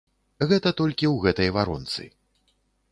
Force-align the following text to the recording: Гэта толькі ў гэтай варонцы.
Гэта 0.51 0.69
толькі 0.79 1.05
ў 1.11 1.15
гэтай 1.29 1.49
варонцы. 1.59 2.11